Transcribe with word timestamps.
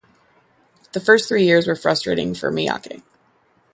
The 0.93 0.99
first 0.99 1.27
three 1.27 1.43
years 1.43 1.67
were 1.67 1.75
frustrating 1.75 2.33
for 2.33 2.51
Miyake. 2.51 3.03